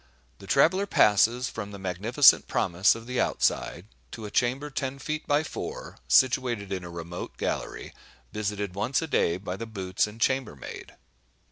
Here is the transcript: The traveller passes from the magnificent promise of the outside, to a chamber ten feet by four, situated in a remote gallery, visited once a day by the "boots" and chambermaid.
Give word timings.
The 0.39 0.47
traveller 0.47 0.87
passes 0.87 1.47
from 1.47 1.69
the 1.69 1.77
magnificent 1.77 2.47
promise 2.47 2.95
of 2.95 3.05
the 3.05 3.21
outside, 3.21 3.85
to 4.09 4.25
a 4.25 4.31
chamber 4.31 4.71
ten 4.71 4.97
feet 4.97 5.27
by 5.27 5.43
four, 5.43 5.99
situated 6.07 6.71
in 6.73 6.83
a 6.83 6.89
remote 6.89 7.37
gallery, 7.37 7.93
visited 8.33 8.73
once 8.73 9.03
a 9.03 9.07
day 9.07 9.37
by 9.37 9.57
the 9.57 9.67
"boots" 9.67 10.07
and 10.07 10.19
chambermaid. 10.19 10.95